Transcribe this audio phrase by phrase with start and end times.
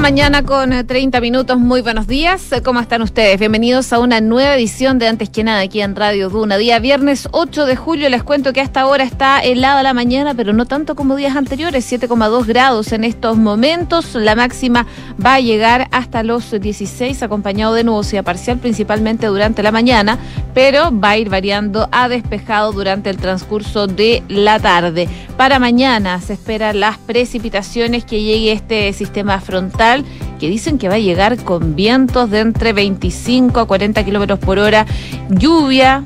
[0.00, 2.52] mañana con 30 eh, minutos, muy buenos días.
[2.52, 3.38] Eh, ¿Cómo están ustedes?
[3.38, 6.56] Bienvenidos a una nueva edición de Antes que nada aquí en Radio Duna.
[6.56, 10.54] Día viernes 8 de julio, les cuento que hasta ahora está helada la mañana, pero
[10.54, 14.14] no tanto como días anteriores, 7,2 grados en estos momentos.
[14.14, 14.86] La máxima
[15.24, 20.18] va a llegar hasta los 16, acompañado de nubosidad parcial, principalmente durante la mañana,
[20.54, 25.08] pero va a ir variando a despejado durante el transcurso de la tarde.
[25.36, 29.89] Para mañana se esperan las precipitaciones que llegue este sistema frontal
[30.38, 34.58] que dicen que va a llegar con vientos de entre 25 a 40 kilómetros por
[34.58, 34.86] hora,
[35.28, 36.04] lluvia,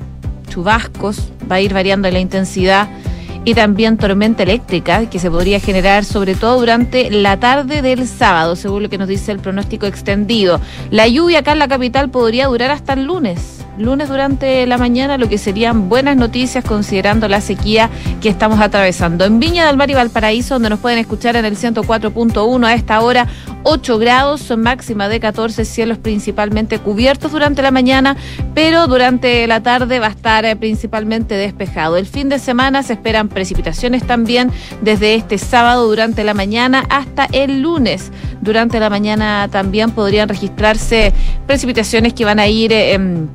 [0.49, 2.89] chubascos, va a ir variando la intensidad
[3.45, 8.57] y también tormenta eléctrica que se podría generar sobre todo durante la tarde del sábado,
[8.57, 10.61] según lo que nos dice el pronóstico extendido.
[10.91, 15.19] La lluvia acá en la capital podría durar hasta el lunes lunes durante la mañana,
[15.19, 19.25] lo que serían buenas noticias considerando la sequía que estamos atravesando.
[19.25, 23.01] En Viña del Mar y Valparaíso, donde nos pueden escuchar en el 104.1 a esta
[23.01, 23.27] hora,
[23.65, 28.17] 8 grados, máxima de 14, cielos principalmente cubiertos durante la mañana,
[28.55, 31.97] pero durante la tarde va a estar eh, principalmente despejado.
[31.97, 34.51] El fin de semana se esperan precipitaciones también
[34.83, 38.13] desde este sábado durante la mañana hasta el lunes.
[38.41, 41.13] Durante la mañana también podrían registrarse
[41.47, 42.73] precipitaciones que van a ir...
[42.73, 43.27] Eh,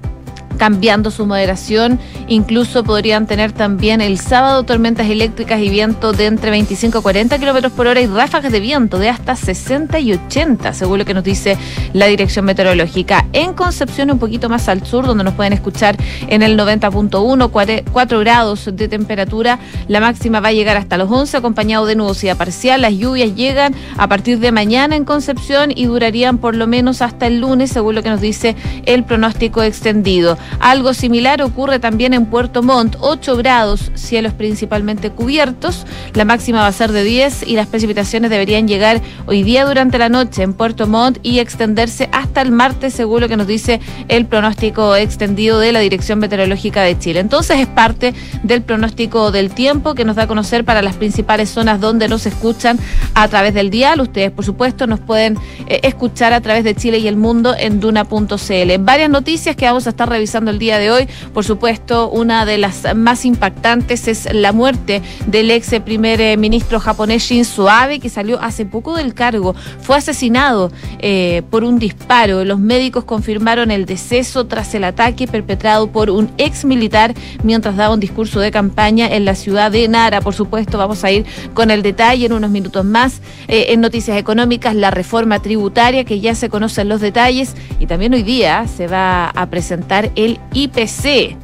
[0.59, 1.99] cambiando su moderación.
[2.27, 7.39] Incluso podrían tener también el sábado tormentas eléctricas y viento de entre 25 a 40
[7.39, 11.15] kilómetros por hora y ráfagas de viento de hasta 60 y 80, según lo que
[11.15, 11.57] nos dice
[11.93, 13.25] la dirección meteorológica.
[13.33, 15.95] En Concepción, un poquito más al sur, donde nos pueden escuchar
[16.27, 19.59] en el 90.1, 4 grados de temperatura.
[19.87, 22.81] La máxima va a llegar hasta los 11, acompañado de nubosidad parcial.
[22.81, 27.27] Las lluvias llegan a partir de mañana en Concepción y durarían por lo menos hasta
[27.27, 30.37] el lunes, según lo que nos dice el pronóstico extendido.
[30.59, 36.67] Algo similar ocurre también en Puerto Montt, 8 grados, cielos principalmente cubiertos, la máxima va
[36.67, 40.53] a ser de 10 y las precipitaciones deberían llegar hoy día durante la noche en
[40.53, 45.59] Puerto Montt y extenderse hasta el martes, según lo que nos dice el pronóstico extendido
[45.59, 47.19] de la Dirección Meteorológica de Chile.
[47.19, 48.13] Entonces es parte
[48.43, 52.25] del pronóstico del tiempo que nos da a conocer para las principales zonas donde nos
[52.25, 52.79] escuchan
[53.13, 54.01] a través del dial.
[54.01, 55.37] Ustedes, por supuesto, nos pueden
[55.67, 58.77] eh, escuchar a través de Chile y el mundo en duna.cl.
[58.79, 61.07] Varias noticias que vamos a estar revisando el día de hoy.
[61.33, 66.79] Por supuesto, una de las más impactantes es la muerte del ex primer eh, ministro
[66.79, 69.55] japonés Shinzo Abe, que salió hace poco del cargo.
[69.81, 72.45] Fue asesinado eh, por un disparo.
[72.45, 77.13] Los médicos confirmaron el deceso tras el ataque perpetrado por un ex militar
[77.43, 80.21] mientras daba un discurso de campaña en la ciudad de Nara.
[80.21, 83.21] Por supuesto, vamos a ir con el detalle en unos minutos más.
[83.47, 88.13] Eh, en noticias económicas, la reforma tributaria, que ya se conocen los detalles, y también
[88.13, 91.37] hoy día se va a presentar el IPC.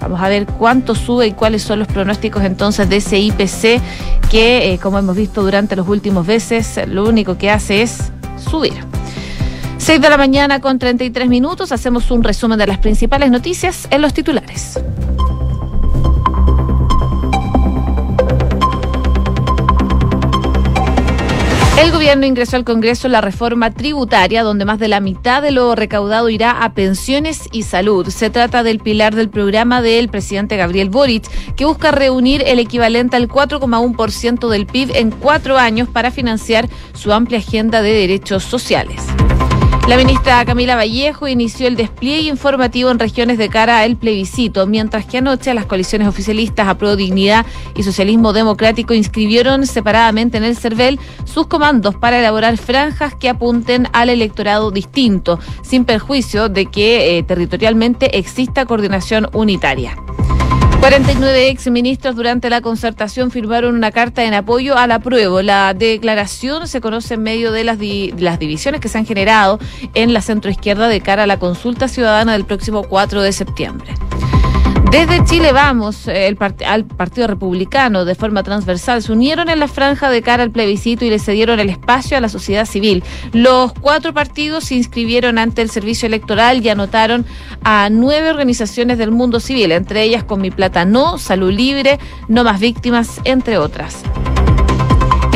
[0.00, 3.80] Vamos a ver cuánto sube y cuáles son los pronósticos entonces de ese IPC
[4.30, 8.74] que, eh, como hemos visto durante los últimos meses, lo único que hace es subir.
[9.78, 14.02] 6 de la mañana con 33 minutos, hacemos un resumen de las principales noticias en
[14.02, 14.78] los titulares.
[21.78, 25.76] El gobierno ingresó al Congreso la reforma tributaria, donde más de la mitad de lo
[25.76, 28.08] recaudado irá a pensiones y salud.
[28.08, 33.14] Se trata del pilar del programa del presidente Gabriel Boric, que busca reunir el equivalente
[33.14, 39.07] al 4,1% del PIB en cuatro años para financiar su amplia agenda de derechos sociales.
[39.88, 45.06] La ministra Camila Vallejo inició el despliegue informativo en regiones de cara al plebiscito, mientras
[45.06, 51.00] que anoche las coaliciones oficialistas Pro Dignidad y Socialismo Democrático inscribieron separadamente en el CERVEL
[51.24, 57.22] sus comandos para elaborar franjas que apunten al electorado distinto, sin perjuicio de que eh,
[57.22, 59.96] territorialmente exista coordinación unitaria.
[60.80, 65.42] 49 exministros durante la concertación firmaron una carta en apoyo al apruebo.
[65.42, 67.78] La declaración se conoce en medio de las,
[68.18, 69.58] las divisiones que se han generado
[69.94, 73.92] en la centroizquierda de cara a la consulta ciudadana del próximo 4 de septiembre.
[74.90, 80.08] Desde Chile vamos, el al Partido Republicano de forma transversal se unieron en la franja
[80.08, 83.04] de cara al plebiscito y le cedieron el espacio a la sociedad civil.
[83.34, 87.26] Los cuatro partidos se inscribieron ante el servicio electoral y anotaron
[87.64, 91.98] a nueve organizaciones del mundo civil, entre ellas Con Mi Plata No, Salud Libre,
[92.28, 94.02] No Más Víctimas, entre otras.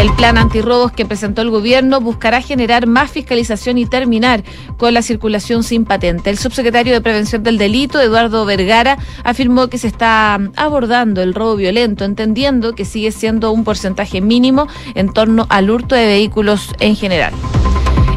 [0.02, 4.42] El plan antirrobos que presentó el gobierno buscará generar más fiscalización y terminar
[4.76, 6.28] con la circulación sin patente.
[6.28, 11.54] El subsecretario de Prevención del Delito, Eduardo Vergara, afirmó que se está abordando el robo
[11.54, 14.66] violento, entendiendo que sigue siendo un porcentaje mínimo
[14.96, 17.32] en torno al hurto de vehículos en general.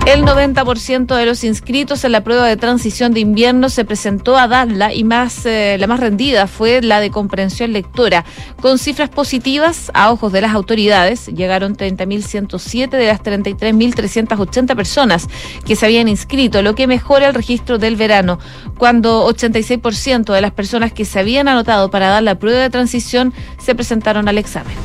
[0.06, 4.48] El 90% de los inscritos en la prueba de transición de invierno se presentó a
[4.48, 8.24] darla y más eh, la más rendida fue la de comprensión lectora.
[8.62, 15.28] Con cifras positivas a ojos de las autoridades, llegaron 30.107 de las 33.380 personas
[15.66, 18.38] que se habían inscrito, lo que mejora el registro del verano,
[18.78, 23.34] cuando 86% de las personas que se habían anotado para dar la prueba de transición
[23.58, 24.76] se presentaron al examen.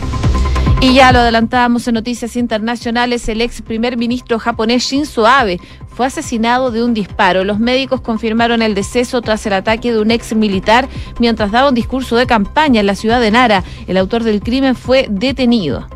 [0.82, 6.06] Y ya lo adelantábamos en noticias internacionales, el ex primer ministro japonés Shinzo Abe fue
[6.06, 7.44] asesinado de un disparo.
[7.44, 10.88] Los médicos confirmaron el deceso tras el ataque de un ex militar
[11.18, 13.62] mientras daba un discurso de campaña en la ciudad de Nara.
[13.86, 15.86] El autor del crimen fue detenido.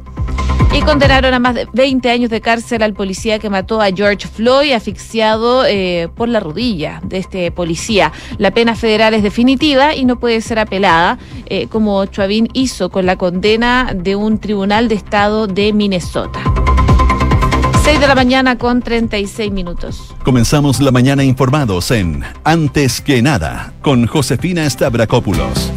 [0.75, 4.26] Y condenaron a más de 20 años de cárcel al policía que mató a George
[4.26, 8.11] Floyd, asfixiado eh, por la rodilla de este policía.
[8.38, 13.06] La pena federal es definitiva y no puede ser apelada, eh, como Chuavín hizo con
[13.06, 16.41] la condena de un tribunal de estado de Minnesota.
[17.85, 20.12] 6 de la mañana con 36 minutos.
[20.25, 25.70] Comenzamos la mañana informados en Antes que nada con Josefina Stavrakopoulos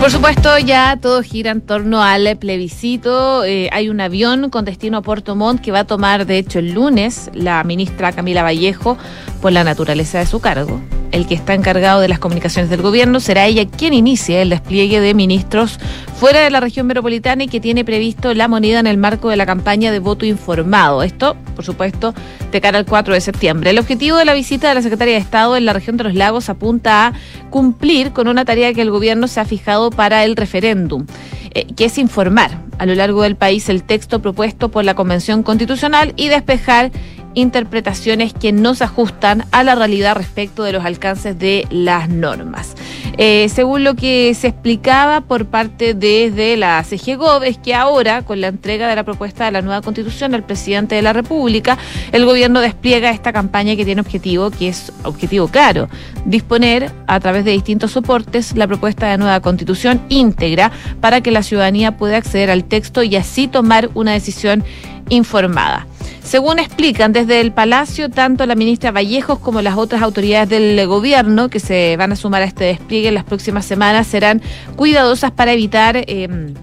[0.00, 3.44] por supuesto, ya todo gira en torno al plebiscito.
[3.44, 6.58] Eh, hay un avión con destino a Puerto Montt que va a tomar, de hecho,
[6.58, 8.98] el lunes la ministra Camila Vallejo
[9.44, 10.80] por la naturaleza de su cargo
[11.12, 15.00] el que está encargado de las comunicaciones del gobierno, será ella quien inicie el despliegue
[15.00, 15.78] de ministros
[16.16, 19.36] fuera de la región metropolitana y que tiene previsto la moneda en el marco de
[19.36, 21.02] la campaña de voto informado.
[21.02, 22.14] Esto, por supuesto,
[22.50, 23.68] de cara al 4 de septiembre.
[23.68, 26.14] El objetivo de la visita de la Secretaría de Estado en la región de los
[26.14, 27.12] lagos apunta a
[27.50, 31.04] cumplir con una tarea que el gobierno se ha fijado para el referéndum,
[31.50, 35.42] eh, que es informar a lo largo del país el texto propuesto por la Convención
[35.42, 36.90] Constitucional y despejar
[37.34, 42.74] interpretaciones que no se ajustan a la realidad respecto de los alcances de las normas.
[43.16, 48.40] Eh, según lo que se explicaba por parte desde la CGGOV, es que ahora, con
[48.40, 51.78] la entrega de la propuesta de la nueva constitución al presidente de la República,
[52.12, 55.88] el gobierno despliega esta campaña que tiene objetivo, que es objetivo claro,
[56.24, 61.42] disponer a través de distintos soportes la propuesta de nueva constitución íntegra para que la
[61.42, 64.64] ciudadanía pueda acceder al texto y así tomar una decisión
[65.08, 65.86] informada.
[66.24, 71.50] Según explican desde el Palacio, tanto la ministra Vallejos como las otras autoridades del gobierno
[71.50, 74.42] que se van a sumar a este despliegue en las próximas semanas serán
[74.74, 75.96] cuidadosas para evitar...
[75.96, 76.54] Eh,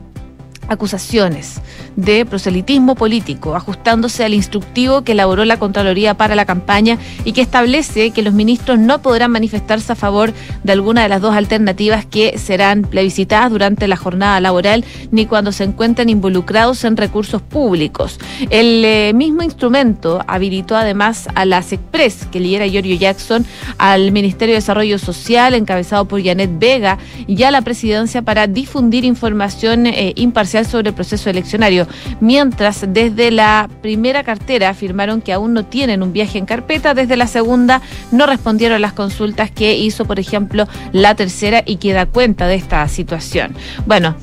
[0.71, 1.61] acusaciones
[1.95, 7.41] de proselitismo político, ajustándose al instructivo que elaboró la Contraloría para la campaña y que
[7.41, 10.33] establece que los ministros no podrán manifestarse a favor
[10.63, 15.51] de alguna de las dos alternativas que serán plebiscitadas durante la jornada laboral ni cuando
[15.51, 18.19] se encuentren involucrados en recursos públicos.
[18.49, 23.45] El eh, mismo instrumento habilitó además a las Express, que lidera Giorgio Jackson,
[23.77, 26.97] al Ministerio de Desarrollo Social, encabezado por Janet Vega,
[27.27, 31.87] y a la presidencia para difundir información eh, imparcial sobre el proceso eleccionario,
[32.19, 37.17] mientras desde la primera cartera afirmaron que aún no tienen un viaje en carpeta, desde
[37.17, 37.81] la segunda
[38.11, 42.55] no respondieron las consultas que hizo, por ejemplo, la tercera y que da cuenta de
[42.55, 43.55] esta situación.
[43.85, 44.15] Bueno,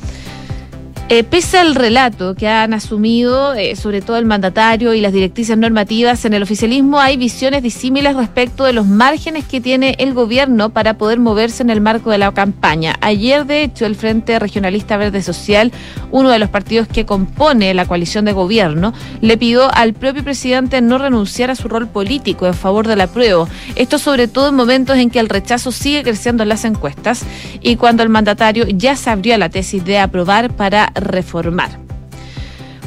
[1.11, 5.57] eh, pese al relato que han asumido, eh, sobre todo el mandatario y las directrices
[5.57, 10.69] normativas en el oficialismo, hay visiones disímiles respecto de los márgenes que tiene el gobierno
[10.69, 12.97] para poder moverse en el marco de la campaña.
[13.01, 15.73] Ayer, de hecho, el Frente Regionalista Verde Social,
[16.11, 20.83] uno de los partidos que compone la coalición de gobierno, le pidió al propio presidente
[20.83, 23.49] no renunciar a su rol político en favor del apruebo.
[23.77, 27.25] Esto sobre todo en momentos en que el rechazo sigue creciendo en las encuestas
[27.63, 31.89] y cuando el mandatario ya se abrió la tesis de aprobar para reformar.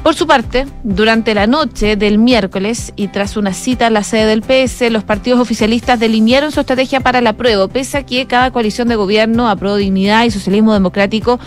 [0.04, 4.26] Por su parte, durante la noche del miércoles y tras una cita en la sede
[4.26, 8.50] del PS, los partidos oficialistas delinearon su estrategia para la prueba, pese a que cada
[8.50, 11.40] coalición de gobierno, a Pro Dignidad y Socialismo Democrático,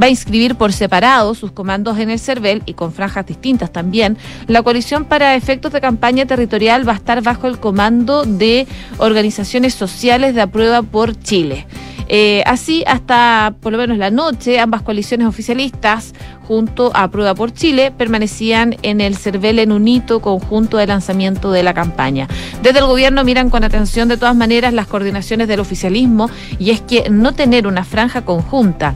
[0.00, 4.18] va a inscribir por separado sus comandos en el CERVEL y con franjas distintas también.
[4.46, 8.66] La coalición para efectos de campaña territorial va a estar bajo el comando de
[8.98, 11.66] organizaciones sociales de aprueba por Chile.
[12.14, 16.12] Eh, así, hasta por lo menos la noche, ambas coaliciones oficialistas,
[16.46, 21.50] junto a Prueba por Chile, permanecían en el CERVEL en un hito conjunto de lanzamiento
[21.52, 22.28] de la campaña.
[22.62, 26.28] Desde el gobierno miran con atención de todas maneras las coordinaciones del oficialismo
[26.58, 28.94] y es que no tener una franja conjunta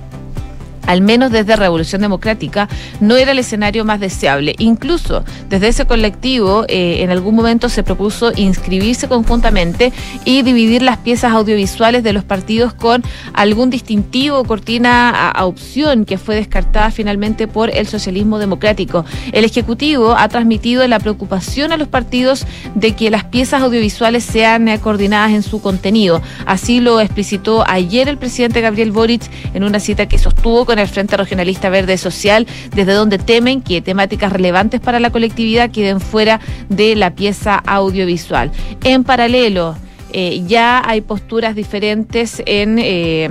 [0.87, 2.69] al menos desde Revolución Democrática,
[3.01, 4.55] no era el escenario más deseable.
[4.59, 9.93] Incluso desde ese colectivo, eh, en algún momento se propuso inscribirse conjuntamente
[10.25, 13.03] y dividir las piezas audiovisuales de los partidos con
[13.33, 19.05] algún distintivo cortina a, opción que fue descartada finalmente por el socialismo democrático.
[19.33, 24.69] El Ejecutivo ha transmitido la preocupación a los partidos de que las piezas audiovisuales sean
[24.69, 26.23] eh, coordinadas en su contenido.
[26.47, 29.23] Así lo explicitó ayer el presidente Gabriel Boric
[29.55, 33.63] en una cita que sostuvo con en el Frente Regionalista Verde Social, desde donde temen
[33.63, 38.51] que temáticas relevantes para la colectividad queden fuera de la pieza audiovisual.
[38.85, 39.77] En paralelo,
[40.13, 43.29] eh, ya hay posturas diferentes en eh,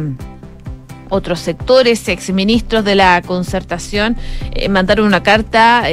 [1.09, 4.17] otros sectores, exministros de la concertación
[4.53, 5.83] eh, mandaron una carta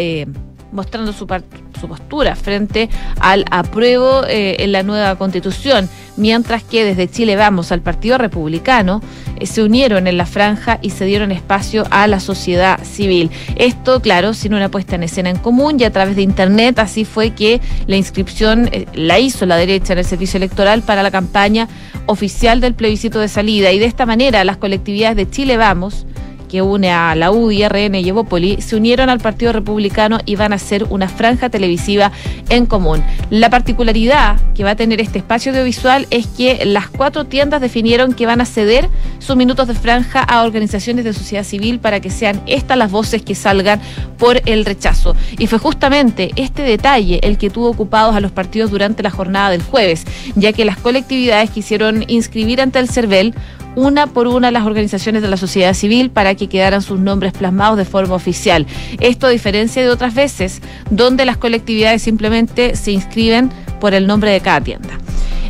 [0.72, 2.88] mostrando su, postura frente
[3.18, 9.00] al apruebo eh, en la nueva constitución, mientras que desde Chile Vamos al Partido Republicano
[9.38, 13.30] eh, se unieron en la franja y se dieron espacio a la sociedad civil.
[13.56, 17.04] Esto, claro, sin una puesta en escena en común y a través de Internet, así
[17.04, 21.10] fue que la inscripción eh, la hizo la derecha en el servicio electoral para la
[21.10, 21.68] campaña
[22.06, 26.06] oficial del plebiscito de salida y de esta manera las colectividades de Chile Vamos
[26.52, 30.52] que une a la UDI, RN y Evópoli, se unieron al Partido Republicano y van
[30.52, 32.12] a hacer una franja televisiva
[32.50, 33.02] en común.
[33.30, 38.12] La particularidad que va a tener este espacio audiovisual es que las cuatro tiendas definieron
[38.12, 42.10] que van a ceder sus minutos de franja a organizaciones de sociedad civil para que
[42.10, 43.80] sean estas las voces que salgan
[44.18, 45.16] por el rechazo.
[45.38, 49.48] Y fue justamente este detalle el que tuvo ocupados a los partidos durante la jornada
[49.48, 50.04] del jueves,
[50.34, 53.34] ya que las colectividades quisieron inscribir ante el CERVEL
[53.76, 57.78] una por una las organizaciones de la sociedad civil para que quedaran sus nombres plasmados
[57.78, 58.66] de forma oficial.
[59.00, 60.60] Esto a diferencia de otras veces
[60.90, 63.50] donde las colectividades simplemente se inscriben
[63.80, 64.98] por el nombre de cada tienda.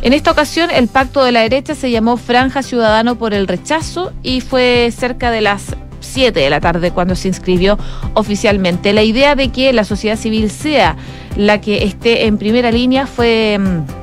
[0.01, 4.11] En esta ocasión, el pacto de la derecha se llamó Franja Ciudadano por el Rechazo
[4.21, 7.77] y fue cerca de las 7 de la tarde cuando se inscribió
[8.13, 8.91] oficialmente.
[8.91, 10.97] La idea de que la sociedad civil sea
[11.37, 14.02] la que esté en primera línea fue mm,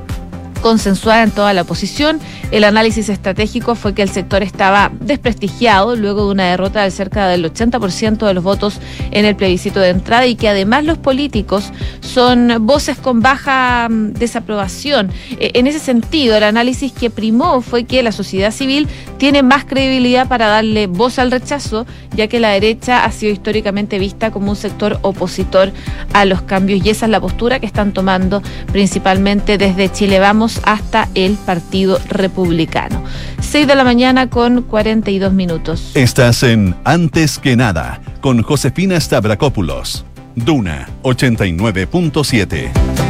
[0.61, 6.27] consensuada en toda la oposición el análisis estratégico fue que el sector estaba desprestigiado luego
[6.27, 8.81] de una derrota de cerca del 80% de los votos
[9.13, 14.15] en el plebiscito de entrada y que además los políticos son voces con baja mm,
[14.15, 15.13] desaprobación.
[15.39, 18.89] E, en ese sentido, el análisis que primó fue que la sociedad civil
[19.19, 21.87] tiene más credibilidad para darle voz al rechazo,
[22.17, 25.73] ya que la derecha ha sido históricamente vista como un sector opositor
[26.15, 30.50] a los cambios y esa es la postura que están tomando principalmente desde Chile Vamos
[30.65, 33.03] hasta el Partido Republicano republicano.
[33.41, 35.91] 6 de la mañana con 42 minutos.
[35.95, 40.05] Estás en Antes que nada con Josefina Stavrakopoulos.
[40.37, 43.10] Duna 89.7.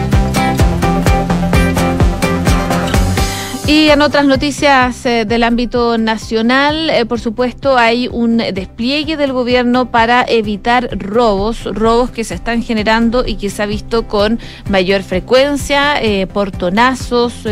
[3.71, 9.33] Y en otras noticias eh, del ámbito nacional, eh, por supuesto, hay un despliegue del
[9.33, 14.41] gobierno para evitar robos, robos que se están generando y que se ha visto con
[14.69, 17.45] mayor frecuencia, eh, portonazos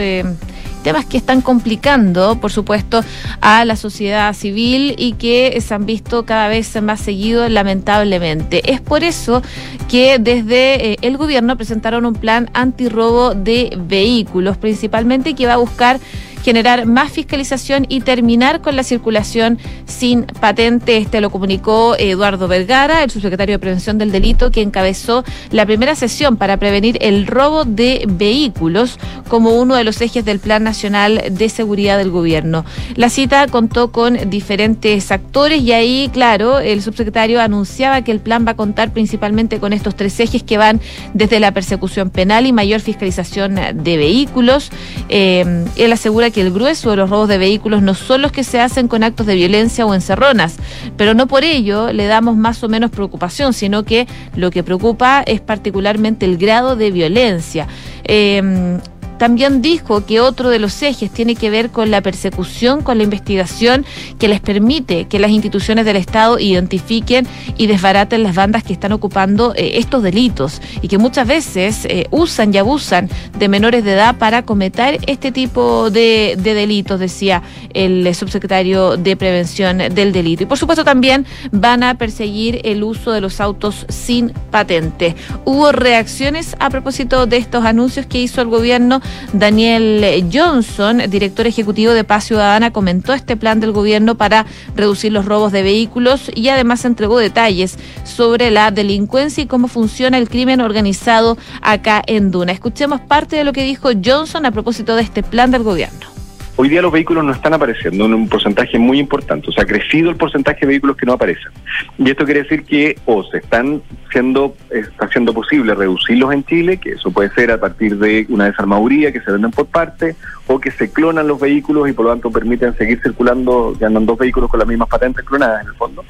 [0.79, 3.03] temas que están complicando, por supuesto,
[3.41, 8.73] a la sociedad civil y que se han visto cada vez más seguidos, lamentablemente.
[8.73, 9.43] Es por eso
[9.89, 15.59] que desde eh, el gobierno presentaron un plan antirrobo de vehículos, principalmente que va a
[15.59, 16.01] buscar
[16.49, 20.97] generar más fiscalización y terminar con la circulación sin patente.
[20.97, 25.95] Este lo comunicó Eduardo Vergara, el subsecretario de Prevención del Delito, que encabezó la primera
[25.95, 31.23] sesión para prevenir el robo de vehículos como uno de los ejes del Plan Nacional
[31.33, 32.65] de Seguridad del Gobierno.
[32.97, 38.47] La cita contó con diferentes actores y ahí, claro, el subsecretario anunciaba que el plan
[38.47, 40.81] va a contar principalmente con estos tres ejes que van
[41.13, 44.71] desde la persecución penal y mayor fiscalización de vehículos.
[45.11, 48.45] Eh, él asegura que el grueso de los robos de vehículos no son los que
[48.45, 50.55] se hacen con actos de violencia o encerronas,
[50.97, 55.25] pero no por ello le damos más o menos preocupación, sino que lo que preocupa
[55.27, 57.67] es particularmente el grado de violencia.
[58.05, 58.79] Eh,
[59.19, 63.05] también dijo que otro de los ejes tiene que ver con la persecución, con la
[63.05, 63.85] investigación
[64.19, 68.93] que les permite que las instituciones del Estado identifiquen y desbaraten las bandas que están
[68.93, 73.09] ocupando eh, estos delitos y que muchas veces eh, usan y abusan
[73.39, 77.43] de menores de edad para cometer este tipo de, de delitos, decía
[77.75, 80.45] el subsecretario de Prevención del Delito.
[80.45, 85.17] Y por supuesto también van a perseguir el uso de los autos sin patente.
[85.45, 89.01] Hubo reacciones a propósito de estos anuncios que hizo el gobierno
[89.33, 95.25] Daniel Johnson, director ejecutivo de Paz Ciudadana, comentó este plan del gobierno para reducir los
[95.25, 100.61] robos de vehículos y además entregó detalles sobre la delincuencia y cómo funciona el crimen
[100.61, 102.53] organizado acá en Duna.
[102.53, 106.18] Escuchemos parte de lo que dijo Johnson a propósito de este plan del gobierno
[106.61, 109.67] hoy día los vehículos no están apareciendo en un porcentaje muy importante, o sea, ha
[109.67, 111.53] crecido el porcentaje de vehículos que no aparecen.
[111.99, 116.79] Y esto quiere decir que o se están siendo, está siendo posible reducirlos en Chile,
[116.79, 120.17] que eso puede ser a partir de una desarmaduría que se venden por parte,
[120.49, 124.07] o que se clonan los vehículos y por lo tanto permiten seguir circulando, que andan
[124.07, 126.05] dos vehículos con las mismas patentes clonadas en el fondo,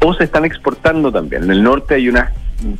[0.00, 1.44] o se están exportando también.
[1.44, 2.30] En el norte hay unas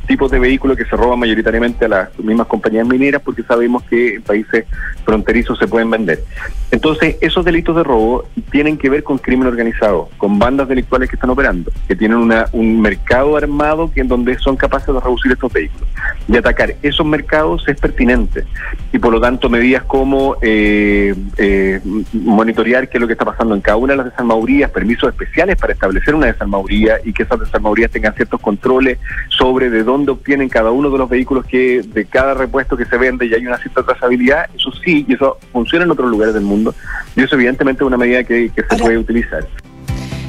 [0.07, 4.15] tipos de vehículos que se roban mayoritariamente a las mismas compañías mineras porque sabemos que
[4.15, 4.65] en países
[5.03, 6.23] fronterizos se pueden vender.
[6.71, 11.15] Entonces, esos delitos de robo tienen que ver con crimen organizado, con bandas delictuales que
[11.15, 15.31] están operando, que tienen una, un mercado armado que en donde son capaces de reducir
[15.31, 15.87] estos vehículos.
[16.27, 18.45] Y atacar esos mercados es pertinente.
[18.91, 21.04] Y por lo tanto, medidas como eh,
[21.37, 21.81] eh,
[22.13, 25.57] monitorear qué es lo que está pasando en cada una de las desarmadurías, permisos especiales
[25.57, 28.97] para establecer una desarmaduría y que esas desarmadurías tengan ciertos controles
[29.29, 32.97] sobre de dónde obtienen cada uno de los vehículos que de cada repuesto que se
[32.97, 36.43] vende y hay una cierta trazabilidad, eso sí, y eso funciona en otros lugares del
[36.43, 36.73] mundo.
[37.15, 39.45] Y eso evidentemente es una medida que, se puede utilizar.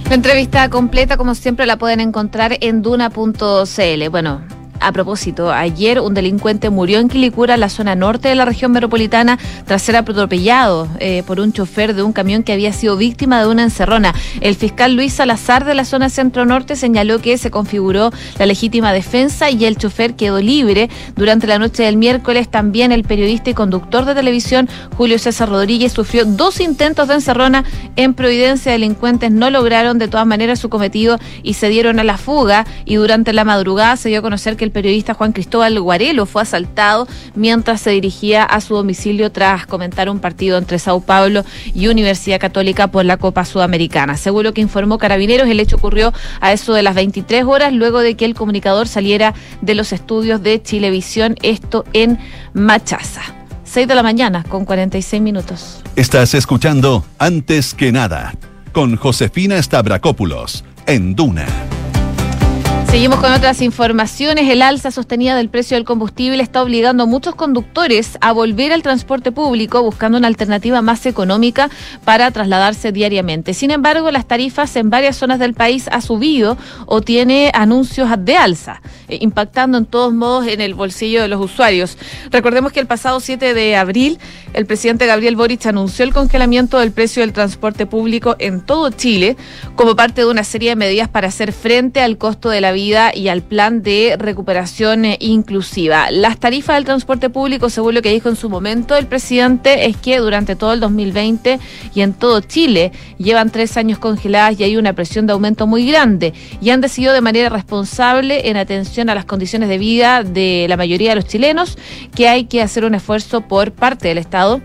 [0.08, 4.08] La entrevista completa, como siempre, la pueden encontrar en duna.cl.
[4.10, 4.42] Bueno,
[4.80, 9.38] a propósito, ayer un delincuente murió en Quilicura, la zona norte de la región metropolitana,
[9.66, 13.48] tras ser atropellado eh, por un chofer de un camión que había sido víctima de
[13.48, 14.14] una encerrona.
[14.40, 19.50] El fiscal Luis Salazar de la zona centro-norte señaló que se configuró la legítima defensa
[19.50, 20.88] y el chofer quedó libre.
[21.14, 25.92] Durante la noche del miércoles, también el periodista y conductor de televisión Julio César Rodríguez
[25.92, 27.64] sufrió dos intentos de encerrona
[27.96, 28.72] en Providencia.
[28.72, 32.66] Delincuentes no lograron de todas maneras su cometido y se dieron a la fuga.
[32.84, 36.42] Y durante la madrugada se dio a conocer que el periodista Juan Cristóbal Guarelo fue
[36.42, 41.44] asaltado mientras se dirigía a su domicilio tras comentar un partido entre Sao Paulo
[41.74, 44.16] y Universidad Católica por la Copa Sudamericana.
[44.16, 48.16] Seguro que informó Carabineros, el hecho ocurrió a eso de las 23 horas luego de
[48.16, 52.18] que el comunicador saliera de los estudios de Chilevisión, esto en
[52.52, 53.22] Machaza.
[53.64, 55.82] 6 de la mañana con 46 minutos.
[55.96, 58.34] Estás escuchando Antes que nada
[58.72, 61.46] con Josefina Stavrakopoulos en Duna.
[62.96, 64.48] Seguimos con otras informaciones.
[64.48, 68.82] El alza sostenida del precio del combustible está obligando a muchos conductores a volver al
[68.82, 71.68] transporte público buscando una alternativa más económica
[72.06, 73.52] para trasladarse diariamente.
[73.52, 78.38] Sin embargo, las tarifas en varias zonas del país ha subido o tiene anuncios de
[78.38, 81.98] alza, eh, impactando en todos modos en el bolsillo de los usuarios.
[82.30, 84.18] Recordemos que el pasado 7 de abril
[84.54, 89.36] el presidente Gabriel Boric anunció el congelamiento del precio del transporte público en todo Chile
[89.74, 92.85] como parte de una serie de medidas para hacer frente al costo de la vida
[93.14, 96.10] y al plan de recuperación eh, inclusiva.
[96.10, 99.96] Las tarifas del transporte público, según lo que dijo en su momento el presidente, es
[99.96, 101.58] que durante todo el 2020
[101.94, 105.86] y en todo Chile llevan tres años congeladas y hay una presión de aumento muy
[105.86, 110.66] grande y han decidido de manera responsable en atención a las condiciones de vida de
[110.68, 111.76] la mayoría de los chilenos
[112.14, 114.60] que hay que hacer un esfuerzo por parte del Estado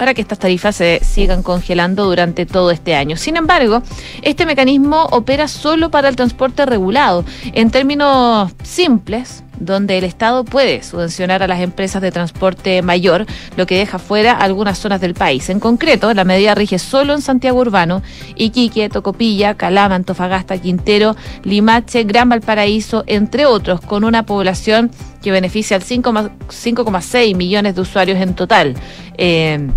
[0.00, 3.18] para que estas tarifas se sigan congelando durante todo este año.
[3.18, 3.82] Sin embargo,
[4.22, 7.22] este mecanismo opera solo para el transporte regulado.
[7.52, 13.66] En términos simples, donde el Estado puede subvencionar a las empresas de transporte mayor, lo
[13.66, 15.48] que deja fuera algunas zonas del país.
[15.50, 18.02] En concreto, la medida rige solo en Santiago Urbano,
[18.36, 24.90] Iquique, Tocopilla, Calama, Antofagasta, Quintero, Limache, Gran Valparaíso, entre otros, con una población
[25.22, 28.74] que beneficia al 5,6 millones de usuarios en total.
[29.18, 29.68] Eh,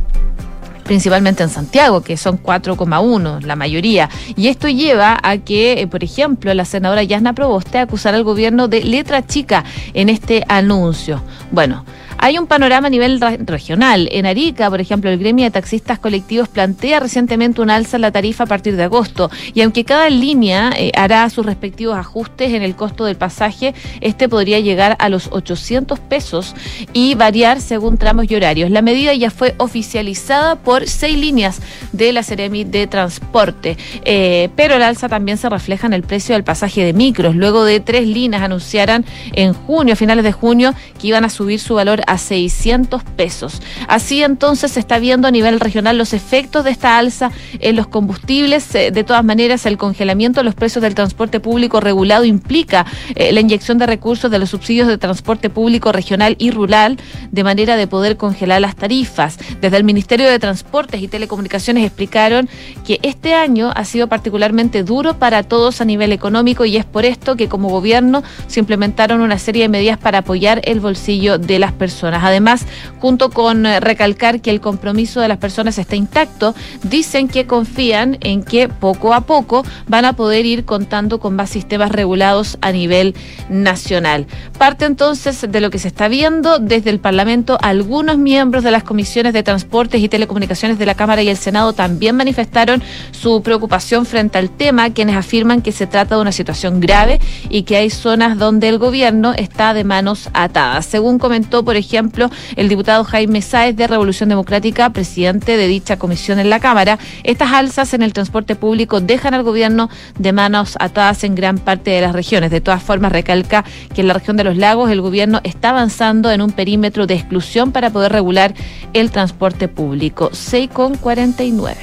[0.84, 4.10] principalmente en Santiago, que son 4,1 la mayoría.
[4.36, 8.68] Y esto lleva a que, eh, por ejemplo, la senadora Yasna Proboste acusara al gobierno
[8.68, 11.22] de letra chica en este anuncio.
[11.52, 11.86] Bueno,
[12.24, 14.08] hay un panorama a nivel regional.
[14.10, 18.12] En Arica, por ejemplo, el gremio de taxistas colectivos plantea recientemente un alza en la
[18.14, 19.30] tarifa a partir de agosto.
[19.54, 24.30] Y aunque cada línea eh, hará sus respectivos ajustes en el costo del pasaje, este
[24.30, 26.56] podría llegar a los 800 pesos
[26.94, 28.72] y variar según tramos y horarios.
[28.72, 31.60] La medida ya fue oficializada por seis líneas
[31.92, 36.36] de la Ceremi de Transporte, eh, pero el alza también se refleja en el precio
[36.36, 37.36] del pasaje de micros.
[37.36, 41.60] Luego de tres líneas anunciaran en junio, a finales de junio, que iban a subir
[41.60, 43.62] su valor a 600 pesos.
[43.88, 47.88] Así entonces se está viendo a nivel regional los efectos de esta alza en los
[47.88, 48.74] combustibles.
[48.76, 53.32] Eh, de todas maneras, el congelamiento de los precios del transporte público regulado implica eh,
[53.32, 56.98] la inyección de recursos de los subsidios de transporte público regional y rural
[57.32, 59.38] de manera de poder congelar las tarifas.
[59.62, 62.50] Desde el Ministerio de Transportes y Telecomunicaciones explicaron
[62.86, 67.06] que este año ha sido particularmente duro para todos a nivel económico y es por
[67.06, 71.60] esto que como gobierno se implementaron una serie de medidas para apoyar el bolsillo de
[71.60, 72.03] las personas.
[72.12, 72.66] Además,
[73.00, 78.18] junto con eh, recalcar que el compromiso de las personas está intacto, dicen que confían
[78.22, 82.72] en que poco a poco van a poder ir contando con más sistemas regulados a
[82.72, 83.16] nivel
[83.50, 84.26] nacional.
[84.58, 88.84] Parte entonces de lo que se está viendo desde el Parlamento, algunos miembros de las
[88.84, 94.06] comisiones de transportes y telecomunicaciones de la Cámara y el Senado también manifestaron su preocupación
[94.06, 97.90] frente al tema, quienes afirman que se trata de una situación grave y que hay
[97.90, 100.86] zonas donde el gobierno está de manos atadas.
[100.86, 105.98] Según comentó, por ejemplo, ejemplo, el diputado Jaime Sáez de Revolución Democrática, presidente de dicha
[105.98, 106.98] comisión en la Cámara.
[107.24, 111.92] Estas alzas en el transporte público dejan al gobierno de manos atadas en gran parte
[111.92, 112.50] de las regiones.
[112.50, 116.32] De todas formas, recalca que en la región de los lagos el gobierno está avanzando
[116.32, 118.56] en un perímetro de exclusión para poder regular
[118.94, 120.32] el transporte público.
[120.32, 121.76] 6,49.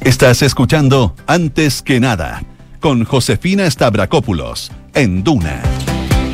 [0.00, 2.42] Estás escuchando Antes que nada
[2.80, 5.60] con Josefina Stavrakopoulos en Duna.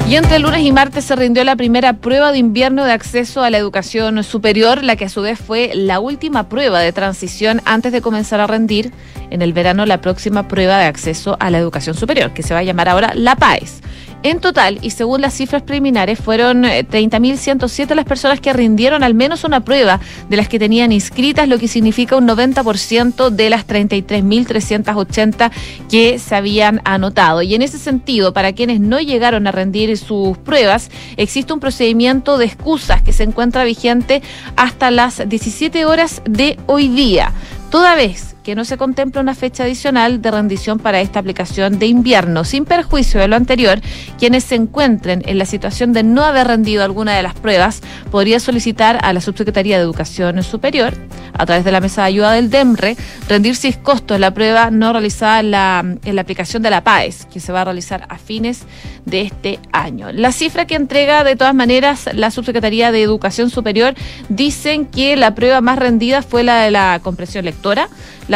[0.09, 3.51] Y entre lunes y martes se rindió la primera prueba de invierno de acceso a
[3.51, 7.91] la educación superior, la que a su vez fue la última prueba de transición antes
[7.93, 8.93] de comenzar a rendir
[9.31, 12.61] en el verano la próxima prueba de acceso a la educación superior, que se va
[12.61, 13.81] a llamar ahora la PAES.
[14.23, 19.15] En total, y según las cifras preliminares, fueron 30.107 eh, las personas que rindieron al
[19.15, 23.67] menos una prueba de las que tenían inscritas, lo que significa un 90% de las
[23.67, 25.51] 33.380
[25.89, 27.43] que se habían anotado.
[27.43, 32.39] Y en ese sentido, para quienes no llegaron a rendir sus pruebas, existe un procedimiento
[32.39, 34.23] de excusas que se encuentra vigente
[34.57, 37.33] hasta las 17 horas de hoy día.
[37.71, 41.87] Toda vez que no se contempla una fecha adicional de rendición para esta aplicación de
[41.87, 42.45] invierno.
[42.45, 43.81] Sin perjuicio de lo anterior,
[44.21, 47.83] quienes se encuentren en la situación de no haber rendido alguna de las pruebas
[48.13, 50.95] podría solicitar a la Subsecretaría de Educación Superior,
[51.33, 52.97] a través de la mesa de ayuda del DEMRE,
[53.29, 57.51] rendir sin costo la prueba no realizada en la, aplicación de la PAES, que se
[57.51, 58.63] va a realizar a fines
[59.07, 60.13] de este año.
[60.13, 63.95] La cifra que entrega de todas maneras la Subsecretaría de Educación Superior
[64.29, 67.89] dicen que la prueba más rendida fue la de la compresión lectora,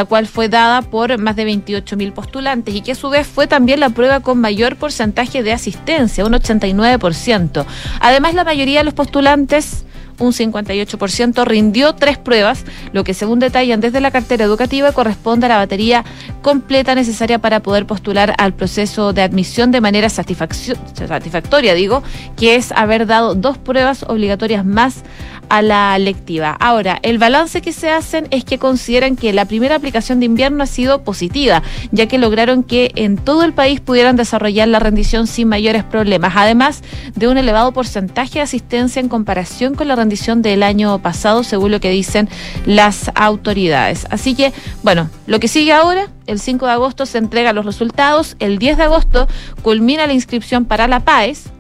[0.05, 3.47] cual fue dada por más de 28 mil postulantes y que a su vez fue
[3.47, 7.65] también la prueba con mayor porcentaje de asistencia, un 89%.
[8.01, 9.85] Además, la mayoría de los postulantes
[10.21, 15.49] un 58%, rindió tres pruebas, lo que según detallan desde la cartera educativa corresponde a
[15.49, 16.05] la batería
[16.43, 22.03] completa necesaria para poder postular al proceso de admisión de manera satisfactoria, digo,
[22.37, 25.03] que es haber dado dos pruebas obligatorias más
[25.51, 26.57] a la lectiva.
[26.59, 30.63] Ahora, el balance que se hacen es que consideran que la primera aplicación de invierno
[30.63, 35.27] ha sido positiva, ya que lograron que en todo el país pudieran desarrollar la rendición
[35.27, 36.83] sin mayores problemas, además
[37.15, 41.73] de un elevado porcentaje de asistencia en comparación con la rendición del año pasado, según
[41.73, 42.29] lo que dicen
[42.65, 44.07] las autoridades.
[44.11, 48.37] Así que, bueno, lo que sigue ahora el 5 de agosto se entregan los resultados,
[48.39, 49.27] el 10 de agosto
[49.63, 51.51] culmina la inscripción para la PAES,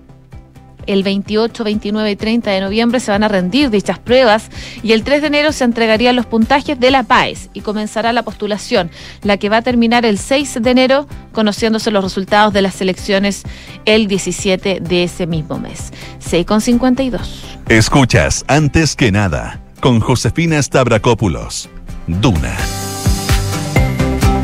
[0.86, 4.50] el 28, 29 y 30 de noviembre se van a rendir dichas pruebas
[4.82, 8.22] y el 3 de enero se entregarían los puntajes de la PAES y comenzará la
[8.22, 8.90] postulación,
[9.22, 13.42] la que va a terminar el 6 de enero conociéndose los resultados de las elecciones
[13.84, 15.92] el 17 de ese mismo mes.
[16.24, 17.20] 6,52.
[17.68, 21.68] Escuchas antes que nada con Josefina Stavrakopoulos.
[22.06, 22.56] Duna.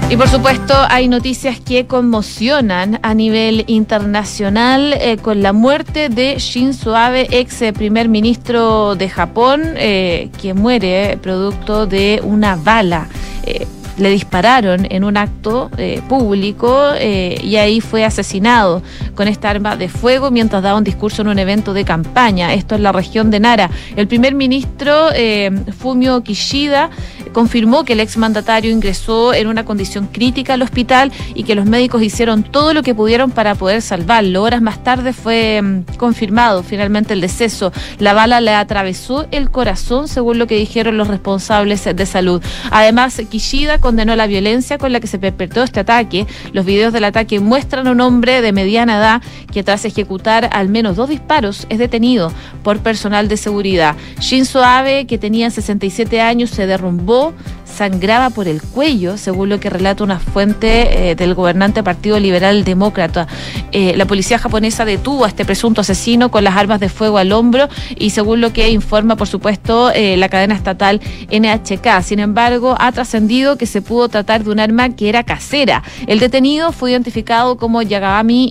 [0.09, 6.37] Y por supuesto hay noticias que conmocionan a nivel internacional eh, con la muerte de
[6.39, 13.09] Shinzo Abe, ex primer ministro de Japón, eh, que muere producto de una bala.
[13.43, 13.67] Eh,
[13.99, 18.83] le dispararon en un acto eh, público eh, y ahí fue asesinado
[19.15, 22.55] con esta arma de fuego mientras daba un discurso en un evento de campaña.
[22.55, 23.71] Esto es la región de Nara.
[23.97, 26.91] El primer ministro eh, Fumio Kishida
[27.33, 32.03] confirmó que el exmandatario ingresó en una condición crítica al hospital y que los médicos
[32.03, 34.43] hicieron todo lo que pudieron para poder salvarlo.
[34.43, 37.73] Horas más tarde fue mm, confirmado finalmente el deceso.
[37.99, 42.43] La bala le atravesó el corazón, según lo que dijeron los responsables de salud.
[42.71, 46.27] Además, Kishida condenó la violencia con la que se perpetró este ataque.
[46.53, 49.23] Los videos del ataque muestran a un hombre de mediana edad
[49.53, 52.33] que tras ejecutar al menos dos disparos es detenido
[52.65, 53.95] por personal de seguridad.
[54.19, 57.33] Shinzo Abe, que tenía 67 años, se derrumbó
[57.77, 62.65] sangraba por el cuello, según lo que relata una fuente eh, del gobernante Partido Liberal
[62.65, 63.27] Demócrata.
[63.71, 67.33] Eh, la policía japonesa detuvo a este presunto asesino con las armas de fuego al
[67.33, 72.03] hombro y según lo que informa, por supuesto, eh, la cadena estatal NHK.
[72.03, 75.83] Sin embargo, ha trascendido que se pudo tratar de un arma que era casera.
[76.07, 78.51] El detenido fue identificado como Yagami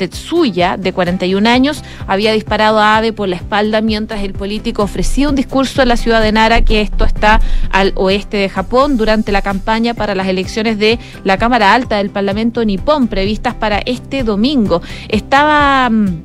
[0.00, 5.28] Tetsuya, de 41 años, había disparado a Abe por la espalda mientras el político ofrecía
[5.28, 7.38] un discurso en la ciudad de Nara, que esto está
[7.70, 12.08] al oeste de Japón, durante la campaña para las elecciones de la Cámara Alta del
[12.08, 14.80] Parlamento nipón, previstas para este domingo.
[15.08, 16.22] Estaba mm,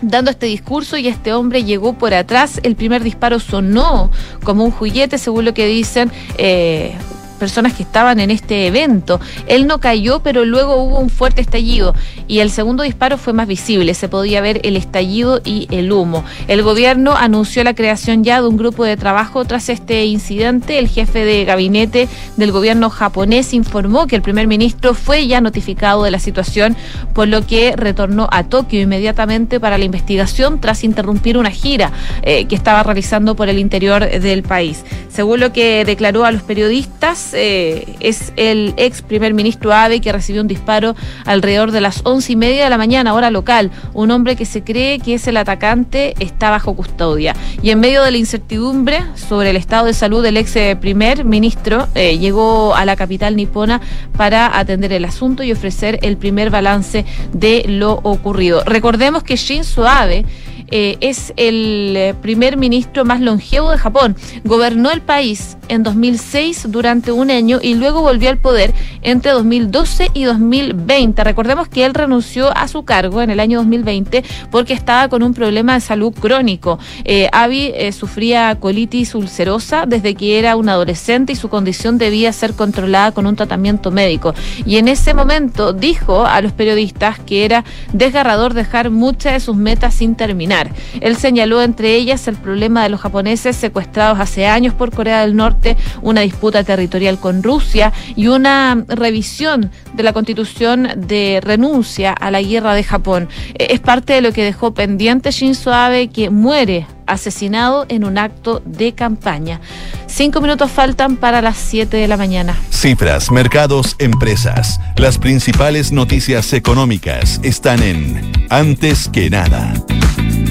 [0.00, 2.58] dando este discurso y este hombre llegó por atrás.
[2.62, 4.10] El primer disparo sonó
[4.44, 6.10] como un juguete, según lo que dicen.
[6.38, 6.94] Eh,
[7.40, 9.18] personas que estaban en este evento.
[9.48, 11.94] Él no cayó, pero luego hubo un fuerte estallido
[12.28, 13.94] y el segundo disparo fue más visible.
[13.94, 16.24] Se podía ver el estallido y el humo.
[16.46, 20.78] El gobierno anunció la creación ya de un grupo de trabajo tras este incidente.
[20.78, 26.04] El jefe de gabinete del gobierno japonés informó que el primer ministro fue ya notificado
[26.04, 26.76] de la situación,
[27.14, 31.90] por lo que retornó a Tokio inmediatamente para la investigación tras interrumpir una gira
[32.22, 34.84] eh, que estaba realizando por el interior del país.
[35.08, 40.12] Según lo que declaró a los periodistas, eh, es el ex primer ministro Abe que
[40.12, 43.70] recibió un disparo alrededor de las once y media de la mañana, hora local.
[43.94, 47.34] Un hombre que se cree que es el atacante está bajo custodia.
[47.62, 51.24] Y en medio de la incertidumbre sobre el estado de salud del ex eh, primer
[51.24, 53.80] ministro, eh, llegó a la capital nipona
[54.16, 58.62] para atender el asunto y ofrecer el primer balance de lo ocurrido.
[58.64, 60.24] Recordemos que Shinzo Abe
[60.72, 64.14] es el primer ministro más longevo de Japón.
[64.44, 70.10] Gobernó el país en 2006 durante un año y luego volvió al poder entre 2012
[70.14, 71.24] y 2020.
[71.24, 75.32] Recordemos que él renunció a su cargo en el año 2020 porque estaba con un
[75.32, 76.78] problema de salud crónico.
[77.04, 82.32] Eh, Avi eh, sufría colitis ulcerosa desde que era un adolescente y su condición debía
[82.32, 84.34] ser controlada con un tratamiento médico.
[84.66, 89.56] Y en ese momento dijo a los periodistas que era desgarrador dejar muchas de sus
[89.56, 90.70] metas sin terminar.
[91.00, 95.36] Él señaló entre ellas el problema de los japoneses secuestrados hace años por Corea del
[95.36, 95.59] Norte,
[96.02, 102.42] una disputa territorial con Rusia y una revisión de la constitución de renuncia a la
[102.42, 103.28] guerra de Japón.
[103.54, 108.18] Eh, es parte de lo que dejó pendiente Shinzo Abe, que muere asesinado en un
[108.18, 109.60] acto de campaña.
[110.06, 112.56] Cinco minutos faltan para las siete de la mañana.
[112.70, 114.80] Cifras, mercados, empresas.
[114.96, 119.74] Las principales noticias económicas están en Antes que nada.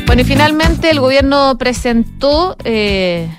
[0.05, 3.29] Bueno, y finalmente el gobierno presentó eh,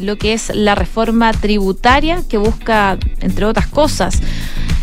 [0.00, 4.20] lo que es la reforma tributaria que busca, entre otras cosas,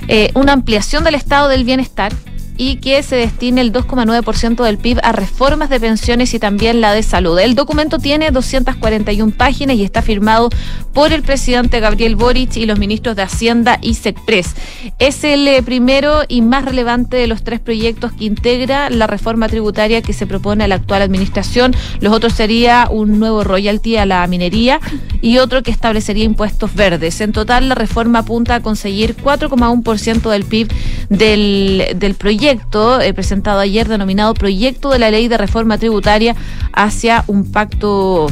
[0.07, 2.13] eh, una ampliación del estado del bienestar
[2.57, 6.93] y que se destine el 2,9% del PIB a reformas de pensiones y también la
[6.93, 7.37] de salud.
[7.39, 10.49] El documento tiene 241 páginas y está firmado
[10.93, 14.55] por el presidente Gabriel Boric y los ministros de Hacienda y SECPRES.
[14.97, 19.47] Es el eh, primero y más relevante de los tres proyectos que integra la reforma
[19.47, 21.75] tributaria que se propone a la actual administración.
[21.99, 24.79] Los otros sería un nuevo royalty a la minería
[25.21, 27.21] y otro que establecería impuestos verdes.
[27.21, 30.67] En total, la reforma apunta a conseguir 4,1% del PIB
[31.09, 36.33] del, del proyecto proyecto eh, presentado ayer denominado Proyecto de la Ley de Reforma Tributaria
[36.71, 38.27] hacia un pacto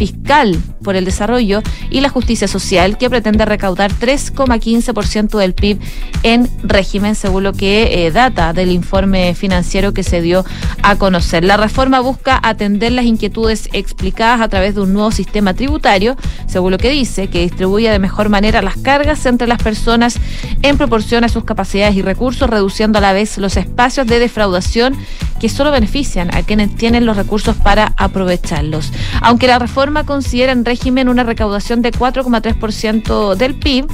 [0.00, 5.78] fiscal por el desarrollo y la justicia social que pretende recaudar 3,15% del PIB
[6.22, 10.42] en régimen, según lo que eh, data del informe financiero que se dio
[10.82, 11.44] a conocer.
[11.44, 16.70] La reforma busca atender las inquietudes explicadas a través de un nuevo sistema tributario, según
[16.70, 20.18] lo que dice, que distribuye de mejor manera las cargas entre las personas
[20.62, 24.96] en proporción a sus capacidades y recursos, reduciendo a la vez los espacios de defraudación
[25.40, 28.92] que solo benefician a quienes tienen los recursos para aprovecharlos.
[29.22, 33.86] Aunque la reforma considera en régimen una recaudación de 4,3% del PIB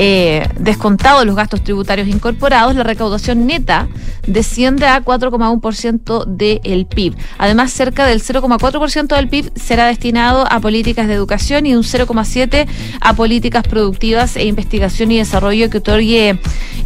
[0.00, 3.88] eh, descontado los gastos tributarios incorporados, la recaudación neta
[4.28, 7.16] desciende a 4,1% del PIB.
[7.36, 12.68] Además, cerca del 0,4% del PIB será destinado a políticas de educación y un 0,7%
[13.00, 16.38] a políticas productivas e investigación y desarrollo que otorgue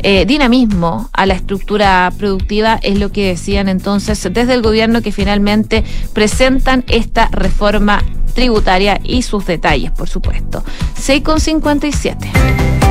[0.02, 5.12] eh, dinamismo a la estructura productiva, es lo que decían entonces desde el gobierno que
[5.12, 10.64] finalmente presentan esta reforma tributaria y sus detalles, por supuesto.
[10.96, 12.81] 6,57.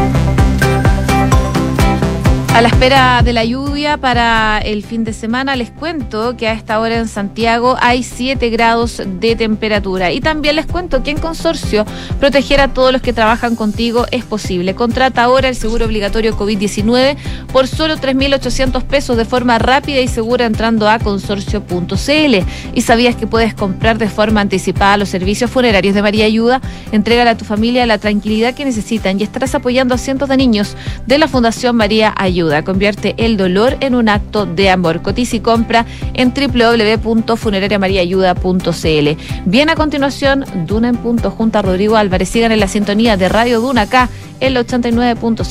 [2.53, 6.53] A la espera de la lluvia para el fin de semana, les cuento que a
[6.53, 10.11] esta hora en Santiago hay 7 grados de temperatura.
[10.11, 11.85] Y también les cuento que en Consorcio
[12.19, 14.75] proteger a todos los que trabajan contigo es posible.
[14.75, 17.15] Contrata ahora el seguro obligatorio COVID-19
[17.53, 22.35] por solo 3.800 pesos de forma rápida y segura entrando a consorcio.cl.
[22.73, 26.59] ¿Y sabías que puedes comprar de forma anticipada los servicios funerarios de María Ayuda?
[26.91, 30.75] Entrega a tu familia la tranquilidad que necesitan y estarás apoyando a cientos de niños
[31.07, 32.40] de la Fundación María Ayuda.
[32.63, 35.01] Convierte el dolor en un acto de amor.
[35.01, 39.09] Cotiza y compra en www.funerariamariaayuda.cl.
[39.45, 42.27] Bien a continuación, Duna en punto junto a Rodrigo Álvarez.
[42.29, 45.45] Sigan en la sintonía de Radio Duna acá en el 89.7.